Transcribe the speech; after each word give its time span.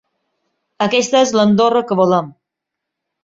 Aquesta 0.85 1.19
és 1.27 1.33
l’Andorra 1.39 1.83
que 1.91 1.97
volem. 2.01 2.33